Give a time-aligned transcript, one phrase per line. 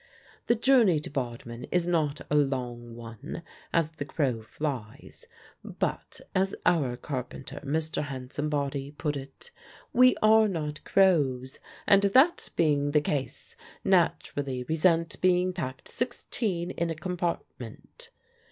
[0.47, 5.27] The journey to Bodmin is not a long one as the crow flies,
[5.63, 8.05] but, as our carpenter, Mr.
[8.05, 9.51] Hansombody, put it,
[9.93, 16.89] "we are not crows, and, that being the case, naturally resent being packed sixteen in
[16.89, 18.09] a compartment."